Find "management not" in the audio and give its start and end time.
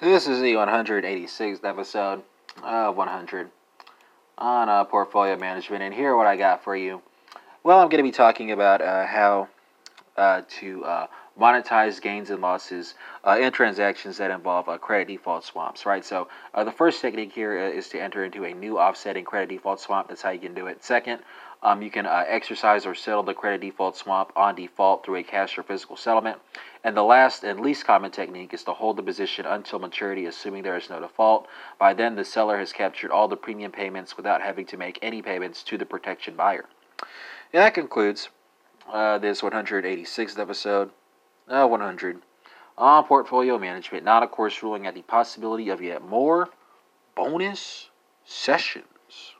43.58-44.22